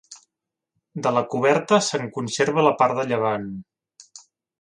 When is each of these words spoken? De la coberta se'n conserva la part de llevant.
De 1.07 1.11
la 1.17 1.21
coberta 1.33 1.79
se'n 1.87 2.07
conserva 2.15 2.63
la 2.69 2.73
part 2.79 2.97
de 3.01 3.05
llevant. 3.13 3.47